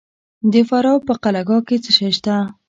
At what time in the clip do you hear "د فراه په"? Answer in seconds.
0.51-1.13